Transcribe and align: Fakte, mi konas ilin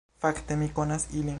Fakte, 0.23 0.55
mi 0.61 0.69
konas 0.79 1.07
ilin 1.13 1.29